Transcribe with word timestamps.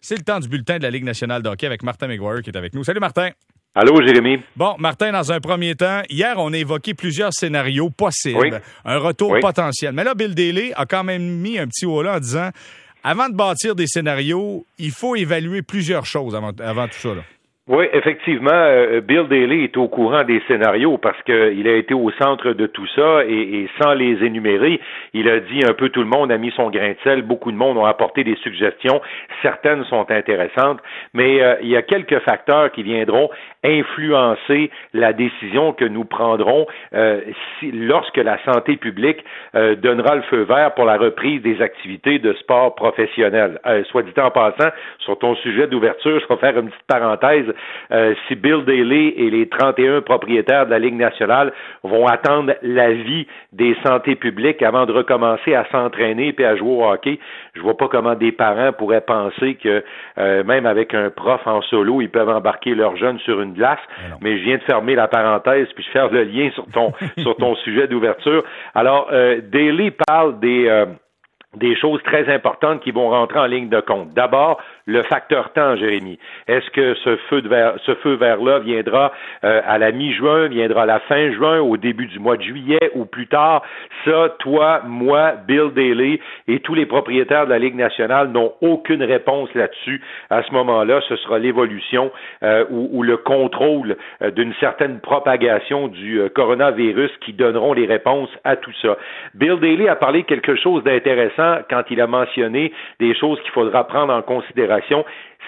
C'est 0.00 0.16
le 0.16 0.22
temps 0.22 0.40
du 0.40 0.48
bulletin 0.48 0.78
de 0.78 0.82
la 0.82 0.90
Ligue 0.90 1.04
nationale 1.04 1.42
de 1.42 1.48
hockey 1.48 1.66
avec 1.66 1.82
Martin 1.82 2.08
McGuire 2.08 2.42
qui 2.42 2.50
est 2.50 2.56
avec 2.56 2.74
nous. 2.74 2.82
Salut 2.84 3.00
Martin. 3.00 3.30
Allô, 3.74 4.02
Jérémy. 4.04 4.42
Bon, 4.54 4.74
Martin, 4.78 5.12
dans 5.12 5.32
un 5.32 5.40
premier 5.40 5.74
temps, 5.74 6.02
hier, 6.10 6.34
on 6.36 6.52
a 6.52 6.58
évoqué 6.58 6.92
plusieurs 6.92 7.32
scénarios 7.32 7.88
possibles, 7.88 8.60
un 8.84 8.98
retour 8.98 9.38
potentiel. 9.40 9.92
Mais 9.94 10.04
là, 10.04 10.14
Bill 10.14 10.34
Daly 10.34 10.72
a 10.76 10.84
quand 10.84 11.04
même 11.04 11.22
mis 11.22 11.58
un 11.58 11.66
petit 11.68 11.86
haut 11.86 12.02
là 12.02 12.16
en 12.16 12.20
disant, 12.20 12.50
avant 13.02 13.30
de 13.30 13.34
bâtir 13.34 13.74
des 13.74 13.86
scénarios, 13.86 14.66
il 14.78 14.90
faut 14.90 15.16
évaluer 15.16 15.62
plusieurs 15.62 16.04
choses 16.04 16.34
avant, 16.34 16.52
avant 16.60 16.86
tout 16.86 16.98
ça. 16.98 17.14
Là. 17.14 17.22
Oui, 17.68 17.84
effectivement, 17.92 18.50
euh, 18.52 19.00
Bill 19.00 19.28
Daly 19.28 19.62
est 19.62 19.76
au 19.76 19.86
courant 19.86 20.24
des 20.24 20.42
scénarios 20.48 20.98
parce 20.98 21.22
qu'il 21.22 21.68
a 21.68 21.76
été 21.76 21.94
au 21.94 22.10
centre 22.20 22.54
de 22.54 22.66
tout 22.66 22.88
ça 22.96 23.24
et, 23.24 23.68
sans 23.80 23.94
les 23.94 24.20
énumérer, 24.24 24.80
il 25.14 25.28
a 25.28 25.38
dit 25.38 25.60
un 25.64 25.72
peu 25.72 25.88
tout 25.90 26.00
le 26.00 26.08
monde 26.08 26.32
a 26.32 26.38
mis 26.38 26.50
son 26.56 26.70
grain 26.70 26.88
de 26.88 26.96
sel, 27.04 27.22
beaucoup 27.22 27.52
de 27.52 27.56
monde 27.56 27.78
ont 27.78 27.84
apporté 27.84 28.24
des 28.24 28.34
suggestions, 28.42 29.00
certaines 29.42 29.84
sont 29.84 30.10
intéressantes, 30.10 30.80
mais 31.14 31.40
euh, 31.40 31.54
il 31.62 31.68
y 31.68 31.76
a 31.76 31.82
quelques 31.82 32.18
facteurs 32.24 32.72
qui 32.72 32.82
viendront 32.82 33.30
influencer 33.62 34.72
la 34.92 35.12
décision 35.12 35.72
que 35.72 35.84
nous 35.84 36.04
prendrons 36.04 36.66
euh, 36.94 37.20
lorsque 37.72 38.16
la 38.16 38.42
santé 38.44 38.76
publique 38.76 39.24
donnera 39.54 40.16
le 40.16 40.22
feu 40.22 40.42
vert 40.42 40.74
pour 40.74 40.84
la 40.84 40.96
reprise 40.96 41.40
des 41.42 41.62
activités 41.62 42.18
de 42.18 42.32
sport 42.32 42.74
professionnel. 42.74 43.60
soit 43.84 44.02
dit 44.02 44.12
en 44.20 44.32
passant, 44.32 44.70
sur 44.98 45.16
ton 45.20 45.36
sujet 45.36 45.68
d'ouverture, 45.68 46.18
je 46.28 46.34
vais 46.34 46.40
faire 46.40 46.58
une 46.58 46.70
petite 46.70 46.86
parenthèse 46.88 47.51
euh, 47.90 48.14
si 48.26 48.34
Bill 48.34 48.64
Daly 48.64 49.14
et 49.16 49.30
les 49.30 49.48
31 49.48 50.00
propriétaires 50.02 50.66
de 50.66 50.70
la 50.70 50.78
Ligue 50.78 50.96
nationale 50.96 51.52
vont 51.82 52.06
attendre 52.06 52.54
l'avis 52.62 53.26
des 53.52 53.76
santé 53.84 54.14
publiques 54.16 54.62
avant 54.62 54.86
de 54.86 54.92
recommencer 54.92 55.54
à 55.54 55.64
s'entraîner 55.70 56.34
et 56.36 56.44
à 56.44 56.56
jouer 56.56 56.70
au 56.70 56.84
hockey, 56.84 57.18
je 57.54 57.60
vois 57.60 57.76
pas 57.76 57.88
comment 57.88 58.14
des 58.14 58.32
parents 58.32 58.72
pourraient 58.72 59.02
penser 59.02 59.54
que 59.54 59.84
euh, 60.18 60.44
même 60.44 60.66
avec 60.66 60.94
un 60.94 61.10
prof 61.10 61.40
en 61.46 61.62
solo, 61.62 62.00
ils 62.00 62.10
peuvent 62.10 62.28
embarquer 62.28 62.74
leurs 62.74 62.96
jeunes 62.96 63.18
sur 63.20 63.40
une 63.40 63.52
glace. 63.52 63.80
Mais, 64.20 64.38
je 64.38 64.44
viens 64.44 64.56
de 64.56 64.62
fermer 64.62 64.94
la 64.94 65.08
parenthèse 65.08 65.68
puis 65.74 65.84
faire 65.92 66.10
le 66.10 66.24
lien 66.24 66.50
sur 66.54 66.66
ton 66.72 66.92
sur 67.18 67.36
ton 67.36 67.54
sujet 67.56 67.86
d'ouverture. 67.86 68.42
Alors, 68.74 69.08
euh, 69.12 69.40
Daly 69.52 69.92
parle 70.06 70.40
des 70.40 70.86
des 71.56 71.76
choses 71.76 72.02
très 72.02 72.32
importantes 72.32 72.80
qui 72.80 72.90
vont 72.90 73.10
rentrer 73.10 73.38
en 73.38 73.46
ligne 73.46 73.68
de 73.68 73.80
compte. 73.80 74.14
D'abord, 74.14 74.60
le 74.86 75.02
facteur 75.02 75.52
temps, 75.52 75.76
Jérémy. 75.76 76.18
Est-ce 76.48 76.68
que 76.70 76.94
ce 76.94 77.16
feu 77.28 77.42
de 77.42 77.48
vert, 77.48 77.74
ce 77.84 77.94
feu 77.96 78.14
vert-là 78.14 78.58
viendra 78.60 79.12
euh, 79.44 79.60
à 79.66 79.78
la 79.78 79.92
mi-juin, 79.92 80.48
viendra 80.48 80.82
à 80.82 80.86
la 80.86 81.00
fin 81.00 81.30
juin, 81.32 81.60
au 81.60 81.76
début 81.76 82.06
du 82.06 82.18
mois 82.18 82.36
de 82.36 82.42
juillet 82.42 82.90
ou 82.94 83.04
plus 83.04 83.26
tard? 83.26 83.62
Ça, 84.04 84.34
toi, 84.40 84.82
moi, 84.86 85.34
Bill 85.46 85.70
Daly 85.74 86.20
et 86.48 86.60
tous 86.60 86.74
les 86.74 86.86
propriétaires 86.86 87.46
de 87.46 87.50
la 87.50 87.58
Ligue 87.58 87.76
nationale 87.76 88.28
n'ont 88.28 88.52
aucune 88.60 89.02
réponse 89.02 89.48
là-dessus. 89.54 90.02
À 90.30 90.42
ce 90.42 90.52
moment-là, 90.52 91.00
ce 91.08 91.16
sera 91.16 91.38
l'évolution 91.38 92.10
euh, 92.42 92.64
ou, 92.70 93.02
le 93.02 93.16
contrôle 93.16 93.96
euh, 94.22 94.30
d'une 94.30 94.54
certaine 94.54 95.00
propagation 95.00 95.88
du 95.88 96.20
coronavirus 96.34 97.10
qui 97.20 97.32
donneront 97.32 97.72
les 97.72 97.86
réponses 97.86 98.30
à 98.44 98.56
tout 98.56 98.72
ça. 98.80 98.96
Bill 99.34 99.58
Daly 99.60 99.88
a 99.88 99.96
parlé 99.96 100.24
quelque 100.24 100.56
chose 100.56 100.82
d'intéressant 100.84 101.58
quand 101.70 101.82
il 101.90 102.00
a 102.00 102.06
mentionné 102.06 102.72
des 103.00 103.14
choses 103.14 103.40
qu'il 103.42 103.50
faudra 103.50 103.86
prendre 103.86 104.12
en 104.12 104.22
considération 104.22 104.71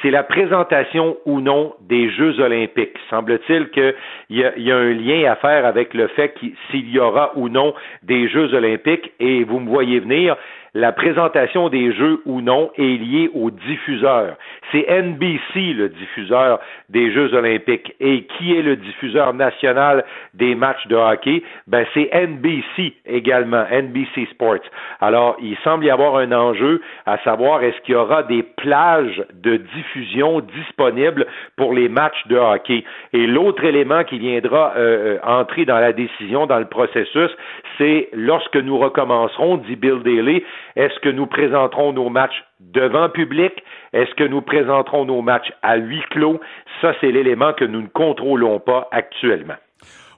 c'est 0.03 0.11
la 0.11 0.23
présentation 0.23 1.17
ou 1.25 1.41
non 1.41 1.75
des 1.81 2.11
Jeux 2.11 2.41
olympiques. 2.41 2.97
Semble-t-il 3.11 3.71
qu'il 3.71 3.95
y, 4.31 4.41
y, 4.41 4.73
a 4.73 4.77
un 4.77 4.93
lien 4.93 5.31
à 5.31 5.37
faire 5.37 5.65
avec 5.65 5.95
le 5.95 6.09
fait 6.09 6.35
s'il 6.71 6.91
y 6.91 6.99
aura 6.99 7.33
ou 7.37 7.49
non 7.49 7.75
des 8.03 8.29
Jeux 8.29 8.53
olympiques, 8.55 9.13
et 9.21 9.45
vous 9.45 9.61
me 9.61 9.69
voyez 9.69 10.01
venir, 10.01 10.37
la 10.75 10.91
présentation 10.91 11.69
des 11.69 11.93
jeux 11.93 12.21
ou 12.27 12.41
non 12.41 12.71
est 12.77 12.83
liée 12.83 13.31
au 13.33 13.51
diffuseur. 13.51 14.37
C'est 14.73 14.87
NBC 14.89 15.73
le 15.73 15.89
diffuseur 15.89 16.59
des 16.89 17.13
Jeux 17.13 17.33
olympiques. 17.33 17.95
Et 18.01 18.25
qui 18.25 18.57
est 18.57 18.63
le 18.63 18.77
diffuseur 18.77 19.35
national 19.35 20.05
des 20.35 20.57
matchs 20.57 20.87
de 20.89 20.97
hockey? 20.97 21.45
Ben, 21.69 21.87
c'est 21.95 22.11
NBC 22.13 22.95
également, 23.07 23.65
NBC 23.71 24.27
Sports. 24.33 24.65
Alors, 25.01 25.37
il 25.41 25.57
semble 25.63 25.85
y 25.85 25.91
avoir 25.91 26.17
un 26.17 26.33
enjeu 26.33 26.81
à 27.07 27.19
savoir 27.19 27.63
est-ce 27.63 27.81
qu'il 27.83 27.95
y 27.95 27.97
aura 27.97 28.25
des 28.25 28.43
plages 28.43 29.23
de 29.33 29.57
diffusion 29.57 30.41
disponibles 30.41 31.27
pour 31.57 31.73
les 31.73 31.89
matchs 31.89 32.27
de 32.27 32.37
hockey. 32.37 32.85
Et 33.13 33.27
l'autre 33.27 33.65
élément 33.65 34.03
qui 34.03 34.19
viendra 34.19 34.73
euh, 34.77 34.95
euh, 34.95 35.19
entrer 35.23 35.65
dans 35.65 35.79
la 35.79 35.93
décision, 35.93 36.47
dans 36.47 36.59
le 36.59 36.65
processus, 36.67 37.31
c'est 37.79 38.09
lorsque 38.13 38.57
nous 38.57 38.79
recommencerons, 38.79 39.59
dit 39.59 39.77
Bill 39.77 40.03
Daly, 40.03 40.43
est-ce 40.77 40.99
que 41.01 41.09
nous 41.09 41.27
présenterons 41.27 41.93
nos 41.93 42.09
matchs 42.09 42.45
devant 42.61 43.09
public? 43.09 43.53
Est-ce 43.93 44.15
que 44.15 44.25
nous 44.25 44.43
présenterons 44.43 45.05
nos 45.05 45.23
matchs 45.23 45.53
à 45.63 45.77
huis 45.77 46.03
clos? 46.11 46.41
Ça, 46.81 46.95
c'est 47.01 47.13
l'élément 47.13 47.53
que 47.53 47.65
nous 47.65 47.83
ne 47.83 47.89
contrôlons 47.89 48.59
pas 48.59 48.89
actuellement. 48.91 49.55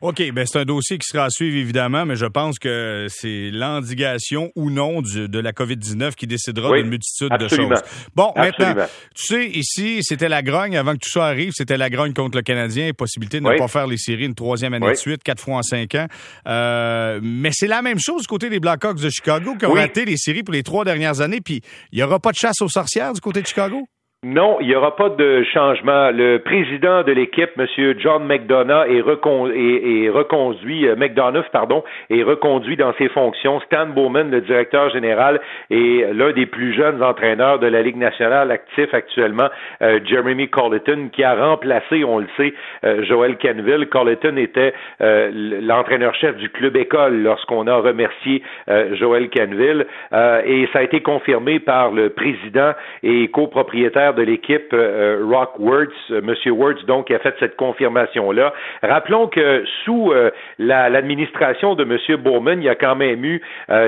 OK, 0.00 0.22
ben 0.32 0.46
c'est 0.46 0.58
un 0.58 0.64
dossier 0.64 0.98
qui 0.98 1.06
sera 1.06 1.24
à 1.24 1.30
suivre 1.30 1.56
évidemment, 1.56 2.04
mais 2.04 2.16
je 2.16 2.26
pense 2.26 2.58
que 2.58 3.06
c'est 3.08 3.50
l'endiguation 3.50 4.50
ou 4.54 4.70
non 4.70 5.00
de 5.02 5.38
la 5.38 5.52
COVID-19 5.52 6.14
qui 6.14 6.26
décidera 6.26 6.76
d'une 6.76 6.88
multitude 6.88 7.32
de 7.38 7.48
choses. 7.48 7.82
Bon, 8.14 8.32
maintenant, 8.36 8.74
tu 9.14 9.26
sais, 9.26 9.46
ici, 9.46 9.98
c'était 10.02 10.28
la 10.28 10.42
grogne 10.42 10.76
avant 10.76 10.92
que 10.92 10.98
tout 10.98 11.10
ça 11.10 11.26
arrive, 11.26 11.52
c'était 11.54 11.76
la 11.76 11.90
grogne 11.90 12.12
contre 12.12 12.36
le 12.36 12.42
Canadien, 12.42 12.92
possibilité 12.92 13.40
de 13.40 13.44
ne 13.44 13.56
pas 13.56 13.68
faire 13.68 13.86
les 13.86 13.98
séries 13.98 14.26
une 14.26 14.34
troisième 14.34 14.74
année 14.74 14.90
de 14.90 14.94
suite, 14.94 15.22
quatre 15.22 15.42
fois 15.42 15.56
en 15.56 15.62
cinq 15.62 15.94
ans. 15.94 16.06
Euh, 16.46 17.20
mais 17.22 17.50
c'est 17.52 17.66
la 17.66 17.82
même 17.82 17.98
chose 17.98 18.22
du 18.22 18.28
côté 18.28 18.50
des 18.50 18.60
Blackhawks 18.60 19.00
de 19.00 19.10
Chicago 19.10 19.54
qui 19.58 19.66
ont 19.66 19.72
raté 19.72 20.04
les 20.04 20.16
séries 20.16 20.42
pour 20.42 20.54
les 20.54 20.62
trois 20.62 20.84
dernières 20.84 21.20
années, 21.20 21.40
puis 21.40 21.60
il 21.92 21.96
n'y 21.96 22.02
aura 22.02 22.18
pas 22.18 22.32
de 22.32 22.36
chasse 22.36 22.60
aux 22.60 22.68
sorcières 22.68 23.12
du 23.12 23.20
côté 23.20 23.42
de 23.42 23.46
Chicago? 23.46 23.88
Non, 24.24 24.56
il 24.60 24.68
n'y 24.68 24.74
aura 24.74 24.96
pas 24.96 25.10
de 25.10 25.44
changement. 25.44 26.10
Le 26.10 26.38
président 26.38 27.02
de 27.02 27.12
l'équipe, 27.12 27.50
M. 27.58 27.66
John 27.98 28.24
McDonough, 28.24 28.86
est, 28.88 29.02
reconduit, 29.02 30.88
euh, 30.88 30.96
McDonough, 30.96 31.44
pardon, 31.52 31.84
est 32.08 32.22
reconduit 32.22 32.76
dans 32.76 32.94
ses 32.94 33.10
fonctions. 33.10 33.60
Stan 33.60 33.86
Bowman, 33.86 34.30
le 34.30 34.40
directeur 34.40 34.88
général, 34.88 35.38
est 35.70 36.14
l'un 36.14 36.32
des 36.32 36.46
plus 36.46 36.72
jeunes 36.72 37.02
entraîneurs 37.02 37.58
de 37.58 37.66
la 37.66 37.82
Ligue 37.82 37.98
nationale 37.98 38.50
actif 38.50 38.92
actuellement, 38.94 39.48
euh, 39.82 40.00
Jeremy 40.06 40.48
Colleton, 40.48 41.10
qui 41.12 41.22
a 41.22 41.34
remplacé, 41.34 42.02
on 42.02 42.18
le 42.18 42.26
sait, 42.38 42.54
euh, 42.84 43.04
Joel 43.04 43.36
Kenville. 43.36 43.86
Colleton 43.86 44.38
était 44.38 44.72
l'entraîneur-chef 44.98 46.36
du 46.36 46.48
club 46.48 46.74
école 46.76 47.22
lorsqu'on 47.22 47.66
a 47.66 47.76
remercié 47.76 48.42
Joel 48.66 49.28
Kenville, 49.28 49.86
et 50.12 50.68
ça 50.72 50.78
a 50.80 50.82
été 50.82 51.00
confirmé 51.00 51.60
par 51.60 51.90
le 51.90 52.10
président 52.10 52.72
et 53.02 53.28
copropriétaire 53.28 54.05
de 54.12 54.22
l'équipe 54.22 54.72
euh, 54.72 55.24
Rock 55.24 55.58
Words, 55.58 55.86
euh, 56.10 56.20
Monsieur 56.22 56.52
Words, 56.52 56.84
donc, 56.86 57.06
qui 57.06 57.14
a 57.14 57.18
fait 57.18 57.34
cette 57.38 57.56
confirmation-là. 57.56 58.52
Rappelons 58.82 59.28
que 59.28 59.64
sous 59.84 60.12
euh, 60.12 60.30
l'administration 60.58 61.74
de 61.74 61.84
Monsieur 61.84 62.16
Bowman, 62.16 62.60
il 62.60 62.64
y 62.64 62.68
a 62.68 62.74
quand 62.74 62.96
même 62.96 63.24
eu 63.24 63.40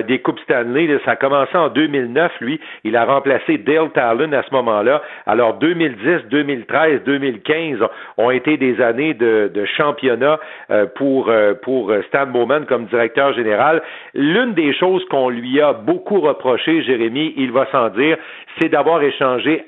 des 0.06 0.18
coupes 0.20 0.40
Stanley. 0.40 0.88
Ça 1.04 1.12
a 1.12 1.16
commencé 1.16 1.56
en 1.56 1.68
2009, 1.68 2.32
lui. 2.40 2.60
Il 2.84 2.96
a 2.96 3.04
remplacé 3.04 3.58
Dale 3.58 3.90
Talon 3.90 4.32
à 4.32 4.42
ce 4.42 4.54
moment-là. 4.54 5.02
Alors 5.26 5.54
2010, 5.54 6.28
2013, 6.30 7.02
2015 7.04 7.78
ont 8.16 8.30
été 8.30 8.56
des 8.56 8.80
années 8.80 9.14
de, 9.14 9.50
de 9.52 9.64
championnat 9.64 10.38
pour 10.96 11.30
pour 11.62 11.92
Stan 12.08 12.26
Bowman 12.26 12.66
comme 12.66 12.86
directeur 12.86 13.32
général. 13.34 13.82
L'une 14.14 14.54
des 14.54 14.72
choses 14.74 15.04
qu'on 15.06 15.28
lui 15.28 15.60
a 15.60 15.72
beaucoup 15.72 16.20
reproché, 16.20 16.82
Jérémy, 16.82 17.34
il 17.36 17.52
va 17.52 17.66
s'en 17.70 17.88
dire, 17.90 18.16
c'est 18.58 18.68
d'avoir 18.68 19.02
échangé 19.02 19.62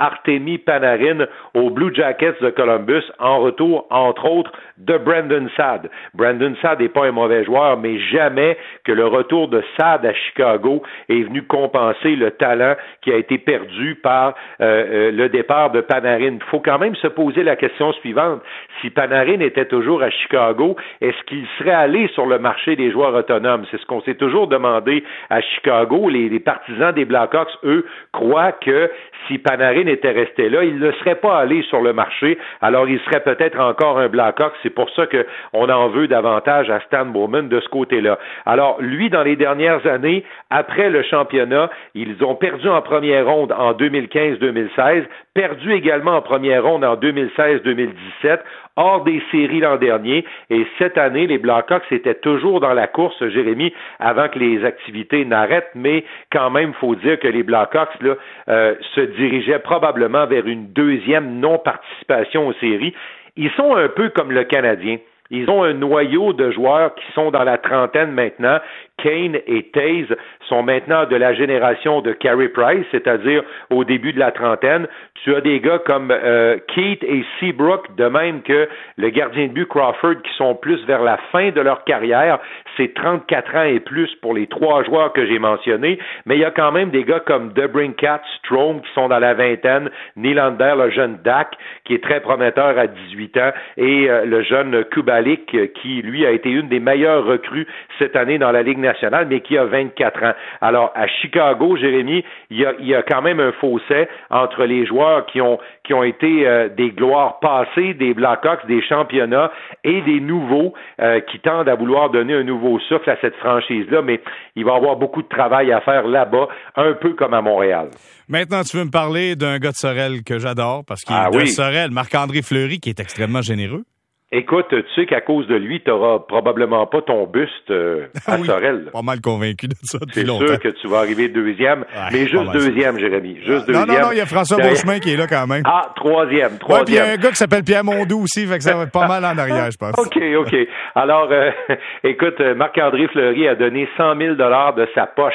Panarin 0.59 1.27
aux 1.55 1.71
Blue 1.71 1.95
Jackets 1.95 2.41
de 2.41 2.51
Columbus 2.51 3.03
en 3.19 3.41
retour, 3.41 3.87
entre 3.91 4.29
autres, 4.31 4.53
de 4.79 4.97
Brandon 4.99 5.49
Saad. 5.57 5.91
Brandon 6.15 6.55
Saad 6.63 6.81
n'est 6.81 6.89
pas 6.89 7.07
un 7.07 7.13
mauvais 7.13 7.45
joueur, 7.45 7.77
mais 7.79 7.99
jamais 7.99 8.57
que 8.85 8.93
le 8.93 9.07
retour 9.07 9.49
de 9.49 9.63
Saad 9.79 10.05
à 10.07 10.15
Chicago 10.15 10.83
est 11.09 11.23
venu 11.23 11.43
compenser 11.43 12.17
le 12.17 12.31
talent 12.33 12.75
qui 13.03 13.13
a 13.13 13.17
été 13.17 13.39
perdu 13.39 13.97
par 13.97 14.35
euh, 14.61 14.65
euh, 14.65 15.11
le 15.11 15.29
départ 15.29 15.71
de 15.71 15.81
Panarin. 15.81 16.35
Il 16.35 16.43
faut 16.51 16.61
quand 16.61 16.79
même 16.79 16.95
se 16.97 17.09
poser 17.09 17.43
la 17.43 17.57
question 17.57 17.93
suivante. 17.95 18.41
Si 18.81 18.91
Panarin 18.91 19.41
était 19.41 19.67
toujours 19.67 20.03
à 20.03 20.11
Chicago, 20.11 20.77
est-ce 21.01 21.23
qu'il 21.25 21.47
serait 21.59 21.71
allé 21.71 22.09
sur 22.09 22.27
le 22.27 22.39
marché 22.39 22.77
des 22.77 22.91
joueurs 22.91 23.15
autonomes? 23.15 23.65
C'est 23.71 23.81
ce 23.81 23.87
qu'on 23.87 24.01
s'est 24.03 24.15
toujours 24.15 24.47
demandé 24.47 25.05
à 25.29 25.41
Chicago. 25.41 26.09
Les, 26.09 26.29
les 26.29 26.41
partisans 26.41 26.93
des 26.93 27.05
Blackhawks, 27.05 27.51
eux, 27.65 27.85
croient 28.13 28.53
que 28.53 28.91
si 29.27 29.39
Panarin 29.39 29.87
était 29.87 30.11
resté 30.11 30.30
il 30.39 30.79
ne 30.79 30.93
serait 30.93 31.17
pas 31.17 31.39
allé 31.39 31.63
sur 31.63 31.81
le 31.81 31.93
marché. 31.93 32.39
Alors, 32.61 32.89
il 32.89 33.01
serait 33.01 33.21
peut-être 33.21 33.59
encore 33.59 33.99
un 33.99 34.09
Blackhawk. 34.09 34.53
C'est 34.63 34.75
pour 34.75 34.91
ça 34.91 35.07
qu'on 35.07 35.69
en 35.69 35.89
veut 35.89 36.09
davantage 36.09 36.71
à 36.71 36.81
Stan 36.81 37.07
Bowman 37.07 37.49
de 37.49 37.61
ce 37.61 37.69
côté-là. 37.69 38.19
Alors, 38.47 38.77
lui, 38.81 39.11
dans 39.11 39.23
les 39.23 39.37
dernières 39.37 39.87
années, 39.87 40.25
après 40.51 40.91
le 40.91 41.03
championnat, 41.03 41.71
ils 41.95 42.23
ont 42.25 42.35
perdu 42.35 42.69
en 42.69 42.83
première 42.83 43.27
ronde 43.27 43.53
en 43.53 43.73
2015-2016, 43.73 45.05
perdu 45.35 45.73
également 45.73 46.17
en 46.17 46.23
première 46.23 46.65
ronde 46.65 46.85
en 46.85 46.97
2016-2017, 46.97 48.41
hors 48.77 49.05
des 49.05 49.23
séries 49.31 49.61
l'an 49.61 49.77
dernier. 49.77 50.25
Et 50.49 50.67
cette 50.79 50.99
année, 50.99 51.27
les 51.27 51.39
Blackhawks 51.39 51.91
étaient 51.91 52.15
toujours 52.15 52.61
dans 52.61 52.75
la 52.75 52.87
course, 52.87 53.27
Jérémy, 53.29 53.73
avant 53.99 54.29
que 54.29 54.39
les 54.39 54.65
activités 54.65 55.25
n'arrêtent. 55.25 55.73
Mais 55.75 56.05
quand 56.33 56.51
même, 56.51 56.73
faut 56.75 56.95
dire 56.95 57.19
que 57.19 57.29
les 57.29 57.43
Blackhawks 57.43 58.01
là, 58.01 58.15
euh, 58.49 58.75
se 58.95 59.01
dirigeaient 59.01 59.59
probablement 59.59 60.27
vers 60.27 60.47
une 60.47 60.73
deuxième 60.73 61.41
non-participation 61.41 62.49
aux 62.49 62.55
séries. 62.55 62.95
Ils 63.37 63.51
sont 63.53 63.75
un 63.75 63.89
peu 63.89 64.11
comme 64.11 64.33
le 64.33 64.45
Canadien. 64.45 64.99
Ils 65.31 65.49
ont 65.49 65.63
un 65.63 65.75
noyau 65.75 66.33
de 66.33 66.51
joueurs 66.51 66.95
qui 66.97 67.13
sont 67.13 67.31
dans 67.31 67.45
la 67.45 67.57
trentaine 67.57 68.11
maintenant. 68.11 68.59
Kane 69.03 69.39
et 69.47 69.71
Taze 69.73 70.17
sont 70.49 70.63
maintenant 70.63 71.07
de 71.07 71.17
la 71.17 71.33
génération 71.35 72.01
de 72.01 72.13
Carey 72.13 72.49
Price, 72.49 72.85
c'est-à-dire 72.91 73.43
au 73.71 73.85
début 73.85 74.13
de 74.13 74.19
la 74.19 74.33
trentaine. 74.33 74.87
Tu 75.23 75.35
as 75.35 75.41
des 75.41 75.61
gars 75.61 75.79
comme 75.79 76.11
euh, 76.11 76.59
Keith 76.75 77.03
et 77.05 77.25
Seabrook, 77.39 77.95
de 77.97 78.07
même 78.07 78.43
que 78.43 78.69
le 78.97 79.11
gardien 79.11 79.47
de 79.47 79.53
but 79.53 79.67
Crawford, 79.67 80.23
qui 80.23 80.35
sont 80.37 80.55
plus 80.55 80.85
vers 80.87 81.03
la 81.03 81.19
fin 81.31 81.51
de 81.51 81.61
leur 81.61 81.85
carrière. 81.85 82.39
C'est 82.77 82.95
34 82.95 83.57
ans 83.57 83.63
et 83.63 83.81
plus 83.81 84.13
pour 84.17 84.35
les 84.35 84.47
trois 84.47 84.83
joueurs 84.85 85.13
que 85.13 85.27
j'ai 85.27 85.39
mentionnés. 85.39 85.99
Mais 86.27 86.37
il 86.37 86.41
y 86.41 86.45
a 86.45 86.51
quand 86.51 86.73
même 86.73 86.91
des 86.91 87.05
gars 87.05 87.21
comme 87.21 87.53
Debrincat, 87.53 88.23
Strom, 88.39 88.81
qui 88.81 88.93
sont 88.95 89.09
dans 89.09 89.19
la 89.19 89.35
vingtaine, 89.35 89.91
Nylander, 90.17 90.75
le 90.77 90.91
jeune 90.91 91.19
Dak, 91.23 91.57
qui 91.85 91.95
est 91.95 92.03
très 92.03 92.21
prometteur 92.21 92.79
à 92.79 92.87
18 92.87 93.37
ans, 93.37 93.53
et 93.77 94.11
euh, 94.11 94.25
le 94.25 94.43
jeune 94.43 94.85
Kubalik, 94.85 95.73
qui, 95.75 96.03
lui, 96.03 96.27
a 96.27 96.31
été 96.31 96.51
une 96.51 96.69
des 96.69 96.81
meilleures 96.81 97.25
recrues 97.25 97.67
cette 97.99 98.17
année 98.17 98.39
dans 98.39 98.53
la 98.53 98.63
Ligue 98.63 98.79
nationale, 98.79 98.90
mais 99.29 99.41
qui 99.41 99.57
a 99.57 99.65
24 99.65 100.25
ans. 100.25 100.33
Alors, 100.61 100.93
à 100.95 101.07
Chicago, 101.07 101.77
Jérémy, 101.77 102.25
il 102.51 102.59
y 102.59 102.67
a, 102.67 102.73
il 102.79 102.87
y 102.87 102.95
a 102.95 103.03
quand 103.03 103.23
même 103.23 103.41
un 103.41 103.53
fossé 103.53 104.09
entre 104.31 104.65
les 104.65 104.87
joueurs 104.87 105.27
qui 105.27 105.41
ont, 105.41 105.59
qui 105.85 105.95
ont 105.95 106.03
été 106.03 106.47
euh, 106.47 106.69
des 106.69 106.91
gloires 106.91 107.39
passées 107.41 107.95
des 107.95 108.15
Blackhawks, 108.15 108.67
des 108.67 108.83
championnats 108.83 109.51
et 109.85 110.01
des 110.03 110.21
nouveaux 110.21 110.75
euh, 111.01 111.21
qui 111.21 111.39
tendent 111.41 111.69
à 111.69 111.75
vouloir 111.75 112.11
donner 112.11 112.35
un 112.35 112.45
nouveau 112.45 112.79
souffle 112.81 113.11
à 113.11 113.17
cette 113.21 113.37
franchise-là, 113.37 114.03
mais 114.03 114.21
il 114.57 114.65
va 114.65 114.73
y 114.73 114.77
avoir 114.77 114.97
beaucoup 114.97 115.23
de 115.23 115.29
travail 115.29 115.73
à 115.73 115.81
faire 115.81 116.07
là-bas, 116.07 116.49
un 116.77 116.93
peu 116.95 117.15
comme 117.15 117.35
à 117.35 117.41
Montréal. 117.41 117.89
Maintenant, 118.29 118.63
tu 118.63 118.77
veux 118.77 118.85
me 118.85 118.91
parler 118.91 119.37
d'un 119.37 119.59
gars 119.59 119.71
de 119.71 119.77
Sorel 119.77 120.23
que 120.25 120.39
j'adore, 120.39 120.85
parce 120.87 121.03
qu'il 121.03 121.17
est 121.17 121.19
ah 121.19 121.31
de 121.31 121.45
Sorel, 121.47 121.91
Marc-André 121.91 122.43
Fleury, 122.43 122.79
qui 122.81 122.91
est 122.91 123.01
extrêmement 123.01 123.43
généreux. 123.43 123.85
Écoute, 124.33 124.67
tu 124.69 124.85
sais 124.95 125.07
qu'à 125.07 125.21
cause 125.21 125.49
de 125.49 125.57
lui, 125.57 125.81
tu 125.81 125.91
n'auras 125.91 126.21
probablement 126.21 126.87
pas 126.87 127.03
ton 127.03 127.27
buste 127.27 127.69
euh, 127.71 128.07
à 128.29 128.37
oui, 128.37 128.47
Sorel. 128.47 128.89
Pas 128.93 129.03
mal 129.03 129.21
convaincu 129.21 129.67
de 129.67 129.75
ça 129.83 129.99
depuis 129.99 130.23
longtemps. 130.23 130.47
C'est 130.47 130.53
sûr 130.53 130.61
que 130.61 130.81
tu 130.81 130.87
vas 130.87 130.99
arriver 130.99 131.29
deuxième, 131.29 131.85
mais 132.13 132.29
juste 132.29 132.53
deuxième, 132.53 132.97
Jérémy. 132.97 133.39
Juste 133.45 133.67
deuxième. 133.67 133.89
Non, 133.89 133.93
non, 133.93 134.01
non, 134.01 134.13
il 134.13 134.19
y 134.19 134.21
a 134.21 134.27
François 134.27 134.59
Beauchemin 134.59 135.01
qui 135.01 135.13
est 135.13 135.17
là 135.17 135.27
quand 135.27 135.49
même. 135.49 135.63
Ah, 135.65 135.93
troisième, 135.97 136.59
troisième. 136.59 136.79
Ouais, 136.79 136.85
puis 136.85 136.95
il 136.95 136.99
y 136.99 137.01
a 137.01 137.13
un 137.13 137.17
gars 137.17 137.31
qui 137.31 137.37
s'appelle 137.37 137.65
Pierre 137.65 137.83
Mondou 137.83 138.23
aussi, 138.23 138.47
fait 138.47 138.59
que 138.59 138.63
ça 138.63 138.77
va 138.77 138.85
être 138.85 138.93
pas 138.93 139.09
mal 139.09 139.25
en 139.25 139.37
arrière, 139.37 139.69
je 139.73 139.77
pense. 139.77 139.95
OK, 139.99 140.23
OK. 140.39 140.55
Alors, 140.95 141.29
euh, 141.33 141.51
écoute, 142.05 142.39
Marc-André 142.41 143.09
Fleury 143.09 143.49
a 143.49 143.57
donné 143.57 143.89
100 143.97 144.17
000 144.17 144.35
de 144.37 144.89
sa 144.95 145.07
poche 145.07 145.35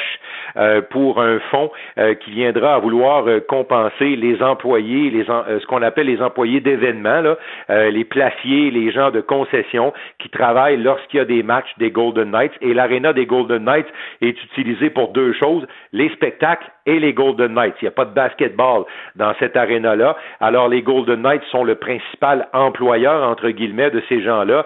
euh, 0.56 0.80
pour 0.80 1.20
un 1.20 1.38
fonds 1.50 1.70
euh, 1.98 2.14
qui 2.14 2.30
viendra 2.30 2.76
à 2.76 2.78
vouloir 2.78 3.28
euh, 3.28 3.40
compenser 3.46 4.16
les 4.16 4.42
employés, 4.42 5.10
les 5.10 5.24
ce 5.24 5.66
qu'on 5.66 5.82
appelle 5.82 6.06
les 6.06 6.22
employés 6.22 6.60
d'événements, 6.60 7.22
les 7.68 8.04
placiers, 8.04 8.70
les 8.70 8.85
gens 8.92 9.10
de 9.10 9.20
concession 9.20 9.92
qui 10.18 10.28
travaillent 10.28 10.76
lorsqu'il 10.76 11.18
y 11.18 11.20
a 11.20 11.24
des 11.24 11.42
matchs 11.42 11.72
des 11.78 11.90
Golden 11.90 12.30
Knights. 12.30 12.54
Et 12.60 12.74
l'aréna 12.74 13.12
des 13.12 13.26
Golden 13.26 13.64
Knights 13.64 13.88
est 14.20 14.42
utilisée 14.44 14.90
pour 14.90 15.12
deux 15.12 15.32
choses, 15.32 15.66
les 15.92 16.08
spectacles 16.10 16.70
et 16.86 16.98
les 16.98 17.12
Golden 17.12 17.52
Knights. 17.54 17.74
Il 17.80 17.84
n'y 17.84 17.88
a 17.88 17.92
pas 17.92 18.04
de 18.04 18.14
basketball 18.14 18.84
dans 19.16 19.34
cette 19.38 19.56
aréna-là. 19.56 20.16
Alors 20.40 20.68
les 20.68 20.82
Golden 20.82 21.22
Knights 21.22 21.44
sont 21.50 21.64
le 21.64 21.74
principal 21.74 22.48
employeur, 22.52 23.28
entre 23.28 23.50
guillemets, 23.50 23.90
de 23.90 24.02
ces 24.08 24.22
gens-là. 24.22 24.64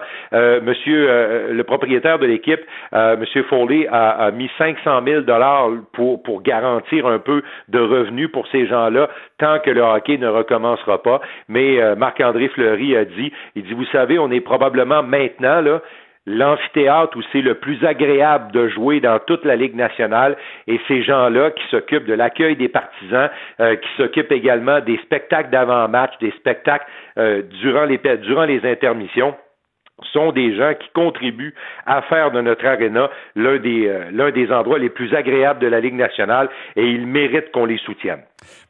monsieur, 0.61 1.51
le 1.51 1.63
propriétaire 1.63 2.19
de 2.19 2.27
l'équipe, 2.27 2.61
monsieur 2.93 3.43
Foley, 3.43 3.87
a, 3.91 4.09
a 4.25 4.31
mis 4.31 4.49
500 4.57 5.01
000 5.05 5.21
dollars 5.21 5.69
pour, 5.93 6.21
pour 6.23 6.41
garantir 6.41 7.07
un 7.07 7.19
peu 7.19 7.41
de 7.69 7.79
revenus 7.79 8.31
pour 8.31 8.47
ces 8.47 8.67
gens-là 8.67 9.09
tant 9.41 9.59
que 9.59 9.71
le 9.71 9.81
hockey 9.81 10.17
ne 10.17 10.27
recommencera 10.27 11.01
pas. 11.01 11.19
Mais 11.49 11.81
euh, 11.81 11.95
Marc-André 11.95 12.47
Fleury 12.49 12.95
a 12.95 13.05
dit, 13.05 13.33
il 13.55 13.63
dit, 13.63 13.73
vous 13.73 13.85
savez, 13.85 14.10
on 14.19 14.31
est 14.31 14.41
probablement 14.41 15.03
maintenant 15.03 15.61
là 15.61 15.81
l'amphithéâtre 16.27 17.17
où 17.17 17.21
c'est 17.31 17.41
le 17.41 17.55
plus 17.55 17.83
agréable 17.83 18.51
de 18.51 18.67
jouer 18.67 18.99
dans 18.99 19.19
toute 19.19 19.43
la 19.43 19.55
Ligue 19.55 19.75
nationale 19.75 20.37
et 20.67 20.79
ces 20.87 21.01
gens-là 21.01 21.51
qui 21.51 21.63
s'occupent 21.69 22.05
de 22.05 22.13
l'accueil 22.13 22.55
des 22.55 22.69
partisans, 22.69 23.29
euh, 23.59 23.75
qui 23.75 23.89
s'occupent 23.97 24.31
également 24.31 24.79
des 24.81 24.97
spectacles 24.97 25.49
d'avant-match, 25.49 26.11
des 26.19 26.31
spectacles 26.31 26.85
euh, 27.17 27.41
durant, 27.61 27.85
les, 27.85 27.99
durant 28.17 28.45
les 28.45 28.63
intermissions 28.65 29.35
sont 30.13 30.31
des 30.31 30.55
gens 30.55 30.73
qui 30.73 30.89
contribuent 30.93 31.53
à 31.85 32.01
faire 32.03 32.31
de 32.31 32.41
notre 32.41 32.65
aréna 32.65 33.09
l'un 33.35 33.57
des, 33.57 33.87
euh, 33.87 34.09
l'un 34.11 34.31
des 34.31 34.51
endroits 34.51 34.79
les 34.79 34.89
plus 34.89 35.13
agréables 35.13 35.59
de 35.59 35.67
la 35.67 35.79
Ligue 35.79 35.95
nationale 35.95 36.49
et 36.75 36.85
ils 36.85 37.05
méritent 37.05 37.51
qu'on 37.51 37.65
les 37.65 37.77
soutienne. 37.77 38.21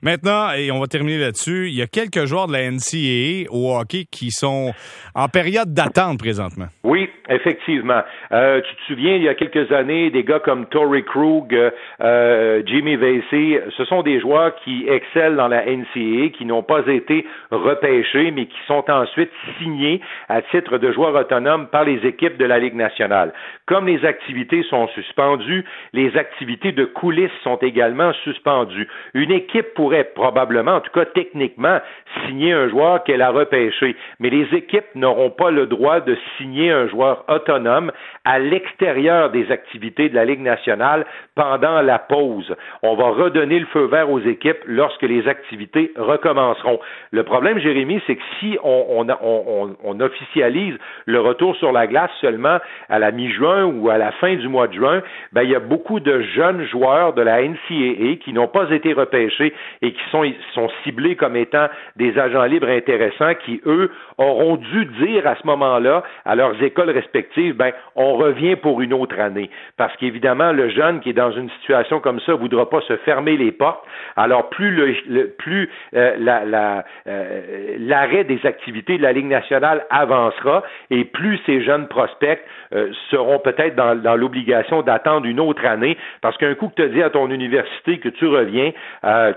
Maintenant, 0.02 0.52
et 0.52 0.72
on 0.72 0.80
va 0.80 0.88
terminer 0.88 1.18
là-dessus, 1.18 1.68
il 1.68 1.76
y 1.76 1.82
a 1.82 1.88
quelques 1.88 2.26
joueurs 2.26 2.48
de 2.48 2.54
la 2.54 2.70
NCAA 2.70 3.52
au 3.52 3.76
hockey 3.76 4.06
qui 4.12 4.32
sont 4.32 4.74
en 5.16 5.28
période 5.28 5.74
d'attente 5.74 6.20
présentement. 6.20 6.68
Oui, 6.84 7.10
effectivement. 7.30 8.02
Euh, 8.32 8.62
tu 8.62 8.76
te 8.76 8.82
souviens, 8.88 9.16
il 9.16 9.24
y 9.24 9.30
a 9.30 9.36
quelques 9.36 9.72
années, 9.72 10.10
des 10.10 10.24
gars 10.24 10.40
comme 10.40 10.66
Tory 10.68 11.04
Krug, 11.04 11.56
euh, 12.02 12.64
Jimmy 12.66 12.96
Vasey, 12.96 13.62
ce 13.78 13.86
sont 13.86 14.02
des 14.02 14.20
joueurs 14.20 14.56
qui 14.64 14.86
excellent 14.88 15.36
dans 15.36 15.48
la 15.48 15.66
NCAA, 15.66 16.30
qui 16.38 16.46
n'ont 16.46 16.64
pas 16.64 16.86
été 16.88 17.26
repêchés, 17.52 18.32
mais 18.32 18.46
qui 18.46 18.58
sont 18.68 18.84
ensuite 18.90 19.32
signés 19.60 20.02
à 20.30 20.42
titre 20.42 20.78
de 20.78 20.92
joueurs 20.92 21.16
autonomes 21.16 21.68
par 21.68 21.84
les 21.84 22.06
équipes 22.06 22.38
de 22.38 22.46
la 22.46 22.60
Ligue 22.60 22.76
nationale. 22.76 23.34
Comme 23.68 23.88
les 23.88 24.04
activités 24.06 24.64
sont 24.70 24.88
suspendues, 24.90 25.66
les 25.94 26.18
activités 26.18 26.72
de 26.72 26.86
coulisses 26.86 27.32
sont 27.44 27.58
également 27.58 28.12
suspendues. 28.24 28.88
Une 29.14 29.32
équipe 29.32 29.61
pourrait 29.64 30.12
probablement, 30.16 30.76
en 30.76 30.82
tout 30.82 30.92
cas 30.92 31.06
techniquement, 31.06 31.80
signer 32.26 32.54
un 32.54 32.70
joueur 32.70 33.04
qu'elle 33.04 33.22
a 33.22 33.30
repêché, 33.30 33.96
mais 34.20 34.30
les 34.30 34.48
équipes 34.56 34.96
n'auront 34.96 35.30
pas 35.30 35.52
le 35.52 35.66
droit 35.66 36.00
de 36.00 36.18
signer 36.38 36.72
un 36.72 36.88
joueur 36.88 37.26
autonome 37.28 37.92
à 38.26 38.40
l'extérieur 38.40 39.32
des 39.32 39.52
activités 39.52 40.10
de 40.10 40.16
la 40.16 40.26
Ligue 40.26 40.42
nationale 40.42 41.06
pendant 41.36 41.82
la 41.82 42.00
pause. 42.00 42.56
On 42.84 42.96
va 42.96 43.10
redonner 43.10 43.60
le 43.60 43.66
feu 43.68 43.86
vert 43.86 44.10
aux 44.10 44.20
équipes 44.20 44.62
lorsque 44.66 45.04
les 45.04 45.28
activités 45.28 45.92
recommenceront. 45.96 46.80
Le 47.12 47.24
problème, 47.24 47.60
Jérémy, 47.60 48.02
c'est 48.08 48.16
que 48.16 48.22
si 48.40 48.58
on, 48.64 50.00
officialise 50.00 50.76
le 51.06 51.20
retour 51.20 51.56
sur 51.58 51.72
la 51.72 51.86
glace 51.86 52.12
seulement 52.22 52.58
à 52.90 53.00
la 53.00 53.12
mi-juin 53.12 53.66
ou 53.66 53.90
à 53.90 53.98
la 53.98 54.12
fin 54.14 54.36
du 54.36 54.48
mois 54.48 54.68
de 54.68 54.74
juin, 54.74 55.02
ben, 55.32 55.44
il 55.44 55.50
y 55.50 55.56
a 55.56 55.60
beaucoup 55.60 56.00
de 56.00 56.22
jeunes 56.22 56.66
joueurs 56.66 57.14
de 57.14 57.22
la 57.22 57.42
NCAA 57.42 58.16
qui 58.24 58.34
n'ont 58.34 58.48
pas 58.48 58.70
été 58.72 58.94
repêchés 58.94 59.51
et 59.82 59.94
qui 59.94 60.02
sont, 60.12 60.26
sont 60.54 60.70
ciblés 60.84 61.16
comme 61.16 61.36
étant 61.36 61.68
des 61.96 62.18
agents 62.18 62.44
libres 62.44 62.70
intéressants 62.70 63.34
qui, 63.46 63.62
eux, 63.66 63.92
auront 64.18 64.58
dû 64.58 64.86
dire 64.86 65.28
à 65.28 65.36
ce 65.36 65.46
moment-là 65.48 66.04
à 66.26 66.36
leurs 66.36 66.62
écoles 66.62 66.90
respectives, 66.90 67.56
ben, 67.56 67.72
on 67.96 68.14
revient 68.14 68.56
pour 68.56 68.82
une 68.82 68.94
autre 68.94 69.20
année. 69.20 69.50
Parce 69.78 69.96
qu'évidemment, 69.98 70.52
le 70.52 70.70
jeune 70.70 71.00
qui 71.00 71.10
est 71.10 71.14
dans 71.14 71.32
une 71.32 71.50
situation 71.62 72.00
comme 72.00 72.20
ça 72.22 72.34
voudra 72.34 72.70
pas 72.70 72.82
se 72.82 72.98
fermer 72.98 73.38
les 73.38 73.52
portes. 73.52 73.84
Alors, 74.16 74.50
plus 74.50 74.72
le, 75.08 75.28
plus 75.38 75.70
euh, 75.96 76.16
la, 76.20 76.84
euh, 77.08 77.76
l'arrêt 77.80 78.24
des 78.24 78.40
activités 78.46 78.98
de 78.98 79.04
la 79.04 79.14
Ligue 79.14 79.28
nationale 79.28 79.86
avancera 79.90 80.64
et 80.90 81.06
plus 81.06 81.40
ces 81.46 81.64
jeunes 81.64 81.88
prospects 81.88 82.40
euh, 82.74 82.92
seront 83.10 83.40
peut-être 83.40 83.76
dans, 83.76 83.96
dans 83.96 84.16
l'obligation 84.16 84.82
d'attendre 84.82 85.26
une 85.26 85.40
autre 85.40 85.66
année. 85.66 85.98
Parce 86.22 86.38
qu'un 86.38 86.56
coup 86.56 86.70
que 86.70 86.82
tu 86.82 86.90
dis 86.90 87.02
à 87.02 87.10
ton 87.10 87.30
université 87.30 88.00
que 88.00 88.10
tu 88.10 88.28
reviens, 88.28 88.72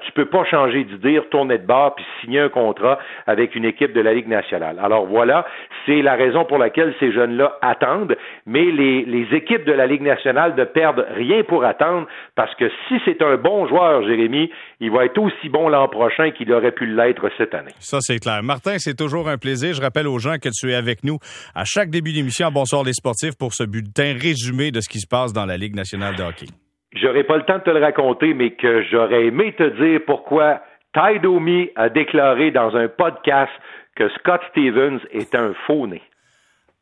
tu 0.04 0.12
peux 0.12 0.26
pas 0.26 0.44
changer 0.44 0.84
d'idée, 0.84 1.18
retourner 1.18 1.58
de 1.58 1.66
bord 1.66 1.94
puis 1.94 2.04
signer 2.20 2.40
un 2.40 2.48
contrat 2.48 2.98
avec 3.26 3.54
une 3.54 3.64
équipe 3.64 3.92
de 3.92 4.00
la 4.00 4.12
Ligue 4.14 4.28
nationale. 4.28 4.78
Alors 4.82 5.06
voilà, 5.06 5.46
c'est 5.86 6.02
la 6.02 6.14
raison 6.14 6.44
pour 6.44 6.58
laquelle 6.58 6.94
ces 7.00 7.12
jeunes-là 7.12 7.58
attendent, 7.62 8.16
mais 8.46 8.64
les, 8.64 9.26
équipes 9.32 9.64
de 9.64 9.72
la 9.72 9.86
Ligue 9.86 10.02
nationale 10.02 10.54
ne 10.56 10.64
perdent 10.64 11.06
rien 11.14 11.42
pour 11.44 11.64
attendre 11.64 12.06
parce 12.34 12.54
que 12.56 12.68
si 12.88 12.94
c'est 13.04 13.22
un 13.22 13.36
bon 13.36 13.66
joueur, 13.66 14.02
Jérémy, 14.02 14.50
il 14.80 14.90
va 14.90 15.06
être 15.06 15.18
aussi 15.18 15.48
bon 15.48 15.68
l'an 15.68 15.88
prochain 15.88 16.30
qu'il 16.30 16.52
aurait 16.52 16.72
pu 16.72 16.86
l'être 16.86 17.28
cette 17.38 17.54
année. 17.54 17.72
Ça, 17.78 17.98
c'est 18.00 18.18
clair. 18.18 18.42
Martin, 18.42 18.76
c'est 18.78 18.96
toujours 18.96 19.28
un 19.28 19.38
plaisir. 19.38 19.74
Je 19.74 19.80
rappelle 19.80 20.06
aux 20.06 20.18
gens 20.18 20.36
que 20.36 20.50
tu 20.52 20.70
es 20.70 20.74
avec 20.74 21.04
nous 21.04 21.18
à 21.54 21.64
chaque 21.64 21.90
début 21.90 22.12
d'émission 22.12 22.50
Bonsoir 22.52 22.84
les 22.84 22.92
sportifs 22.92 23.36
pour 23.38 23.54
ce 23.54 23.64
bulletin 23.64 24.14
résumé 24.20 24.70
de 24.70 24.80
ce 24.80 24.88
qui 24.88 25.00
se 25.00 25.08
passe 25.08 25.32
dans 25.32 25.46
la 25.46 25.56
Ligue 25.56 25.74
nationale 25.74 26.14
de 26.16 26.22
hockey. 26.22 26.46
J'aurais 26.94 27.24
pas 27.24 27.36
le 27.36 27.42
temps 27.42 27.58
de 27.58 27.62
te 27.62 27.70
le 27.70 27.80
raconter, 27.80 28.34
mais 28.34 28.50
que 28.50 28.82
j'aurais 28.90 29.26
aimé 29.26 29.52
te 29.56 29.64
dire 29.82 30.00
pourquoi 30.06 30.60
Ty 30.94 31.18
Domi 31.20 31.70
a 31.74 31.88
déclaré 31.88 32.50
dans 32.52 32.76
un 32.76 32.88
podcast 32.88 33.52
que 33.96 34.08
Scott 34.10 34.40
Stevens 34.50 35.00
est 35.12 35.34
un 35.34 35.52
faux 35.66 35.86
nez. 35.86 36.02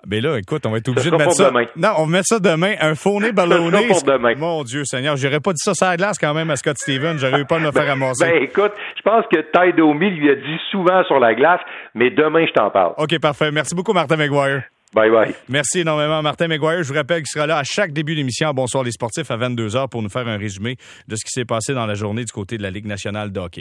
Ben 0.06 0.20
là, 0.20 0.36
écoute, 0.36 0.66
on 0.66 0.70
va 0.70 0.78
être 0.78 0.88
obligé 0.88 1.10
de 1.10 1.16
mettre 1.16 1.32
ça. 1.32 1.48
Demain. 1.48 1.66
Non, 1.76 1.90
on 1.98 2.06
mettre 2.06 2.26
ça 2.26 2.40
demain. 2.40 2.74
Un 2.80 2.94
faux 2.94 3.20
nez 3.20 3.30
ballonné. 3.32 3.86
pour 3.86 4.02
demain. 4.02 4.34
Mon 4.36 4.64
Dieu 4.64 4.84
Seigneur, 4.84 5.16
j'aurais 5.16 5.38
pas 5.38 5.52
dit 5.52 5.62
ça 5.62 5.74
sur 5.74 5.86
la 5.86 5.96
glace 5.96 6.18
quand 6.18 6.34
même 6.34 6.50
à 6.50 6.56
Scott 6.56 6.76
Stevens. 6.76 7.18
J'aurais 7.18 7.40
eu 7.40 7.44
pas 7.44 7.58
de 7.58 7.64
me 7.64 7.70
faire 7.70 7.84
ben, 7.84 7.90
ramasser. 7.90 8.24
Ben 8.24 8.42
écoute, 8.42 8.72
je 8.96 9.02
pense 9.02 9.24
que 9.32 9.40
Ty 9.40 9.72
Domi 9.76 10.10
lui 10.10 10.28
a 10.28 10.34
dit 10.34 10.58
souvent 10.70 11.04
sur 11.04 11.20
la 11.20 11.34
glace, 11.34 11.60
mais 11.94 12.10
demain 12.10 12.44
je 12.46 12.52
t'en 12.52 12.70
parle. 12.70 12.94
OK, 12.98 13.18
parfait. 13.20 13.52
Merci 13.52 13.74
beaucoup, 13.74 13.92
Martin 13.92 14.16
McGuire. 14.16 14.64
Bye 14.94 15.10
bye. 15.10 15.34
Merci 15.48 15.80
énormément, 15.80 16.20
Martin 16.22 16.48
McGuire. 16.48 16.82
Je 16.82 16.88
vous 16.88 16.94
rappelle 16.94 17.22
qu'il 17.22 17.28
sera 17.28 17.46
là 17.46 17.58
à 17.58 17.64
chaque 17.64 17.92
début 17.92 18.14
d'émission 18.14 18.52
Bonsoir 18.52 18.84
les 18.84 18.92
sportifs 18.92 19.30
à 19.30 19.38
22h 19.38 19.88
pour 19.88 20.02
nous 20.02 20.10
faire 20.10 20.28
un 20.28 20.36
résumé 20.36 20.76
de 21.08 21.16
ce 21.16 21.24
qui 21.24 21.30
s'est 21.30 21.44
passé 21.46 21.72
dans 21.72 21.86
la 21.86 21.94
journée 21.94 22.24
du 22.24 22.32
côté 22.32 22.58
de 22.58 22.62
la 22.62 22.70
Ligue 22.70 22.86
nationale 22.86 23.32
de 23.32 23.40
hockey. 23.40 23.60